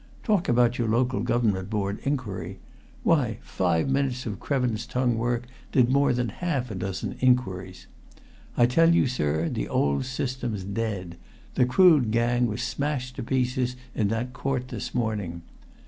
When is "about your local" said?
0.49-1.19